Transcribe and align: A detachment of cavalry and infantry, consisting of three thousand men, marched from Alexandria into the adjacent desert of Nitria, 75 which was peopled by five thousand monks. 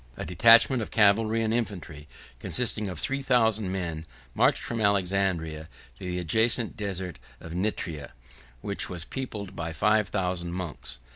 A 0.17 0.25
detachment 0.25 0.81
of 0.81 0.89
cavalry 0.89 1.43
and 1.43 1.53
infantry, 1.53 2.07
consisting 2.39 2.87
of 2.87 2.97
three 2.97 3.21
thousand 3.21 3.71
men, 3.71 4.03
marched 4.33 4.63
from 4.63 4.81
Alexandria 4.81 5.69
into 5.99 6.11
the 6.11 6.17
adjacent 6.17 6.75
desert 6.75 7.19
of 7.39 7.51
Nitria, 7.53 8.09
75 8.33 8.45
which 8.61 8.89
was 8.89 9.05
peopled 9.05 9.55
by 9.55 9.73
five 9.73 10.09
thousand 10.09 10.53
monks. 10.53 10.97